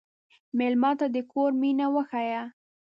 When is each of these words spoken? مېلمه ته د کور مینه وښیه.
مېلمه 0.57 0.91
ته 0.99 1.05
د 1.15 1.17
کور 1.31 1.51
مینه 1.61 1.87
وښیه. 1.93 2.41